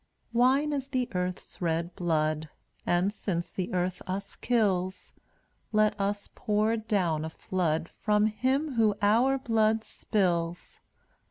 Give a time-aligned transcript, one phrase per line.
[0.31, 2.49] 182 Wine is the earth's red blood,
[2.87, 5.13] And since the earth us kills,
[5.71, 10.79] Let us pour down a flood From him who our blood spills.